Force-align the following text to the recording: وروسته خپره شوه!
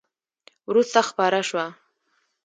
وروسته 0.69 0.99
خپره 1.09 1.39
شوه! 1.49 1.65